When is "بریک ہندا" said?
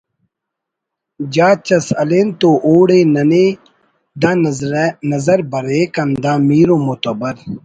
5.51-6.33